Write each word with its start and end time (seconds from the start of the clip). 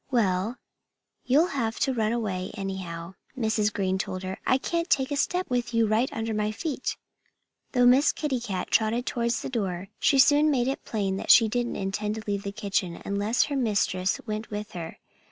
"Well, 0.09 0.57
you'll 1.25 1.49
have 1.53 1.79
to 1.81 1.93
run 1.93 2.11
away, 2.11 2.49
anyhow," 2.55 3.13
Mrs. 3.37 3.71
Green 3.71 3.99
told 3.99 4.23
her. 4.23 4.39
"I 4.47 4.57
can't 4.57 4.89
take 4.89 5.11
a 5.11 5.15
step 5.15 5.47
with 5.47 5.75
you 5.75 5.85
right 5.85 6.11
under 6.11 6.33
my 6.33 6.51
feet." 6.51 6.97
Though 7.73 7.85
Miss 7.85 8.11
Kitty 8.11 8.39
Cat 8.39 8.71
trotted 8.71 9.05
towards 9.05 9.43
the 9.43 9.49
door, 9.49 9.89
she 9.99 10.17
soon 10.17 10.49
made 10.49 10.67
it 10.67 10.85
plain 10.85 11.17
that 11.17 11.29
she 11.29 11.47
didn't 11.47 11.75
intend 11.75 12.15
to 12.15 12.23
leave 12.25 12.41
the 12.41 12.51
kitchen 12.51 12.99
unless 13.05 13.43
her 13.43 13.55
mistress 13.55 14.19
went 14.25 14.49
with 14.49 14.71
her. 14.71 14.97